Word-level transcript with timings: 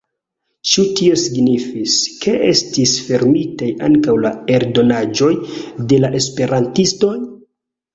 Ĉu 0.69 0.85
tio 0.99 1.17
signifis, 1.23 1.99
ke 2.23 2.33
estis 2.49 2.95
fermitaj 3.11 3.71
ankaŭ 3.91 4.19
la 4.27 4.35
eldonaĵoj 4.59 5.33
de 5.93 6.05
la 6.05 6.17
esperantistoj? 6.25 7.19